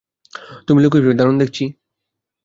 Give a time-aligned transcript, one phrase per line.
[0.67, 1.63] তুমি লোক হিসেবে দারুণ দেখছি।